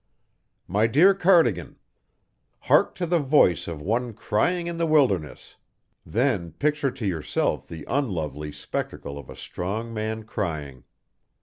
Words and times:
MY 0.67 0.87
DEAR 0.87 1.13
CARDIGAN: 1.13 1.75
Hark 2.61 2.95
to 2.95 3.05
the 3.05 3.19
voice 3.19 3.67
of 3.67 3.83
one 3.83 4.13
crying 4.15 4.65
in 4.65 4.77
the 4.77 4.87
wilderness; 4.87 5.57
then 6.03 6.53
picture 6.53 6.89
to 6.89 7.05
yourself 7.05 7.67
the 7.67 7.85
unlovely 7.87 8.51
spectacle 8.51 9.19
of 9.19 9.29
a 9.29 9.35
strong 9.35 9.93
man 9.93 10.23
crying. 10.23 10.85